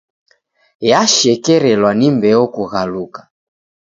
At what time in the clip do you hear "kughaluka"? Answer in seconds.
2.53-3.21